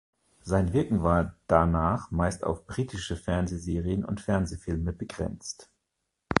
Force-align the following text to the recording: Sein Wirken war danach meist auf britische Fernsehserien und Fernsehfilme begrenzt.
Sein 0.41 0.73
Wirken 0.73 1.03
war 1.03 1.35
danach 1.45 2.09
meist 2.09 2.43
auf 2.43 2.65
britische 2.65 3.15
Fernsehserien 3.15 4.03
und 4.03 4.19
Fernsehfilme 4.19 4.93
begrenzt. 4.93 5.69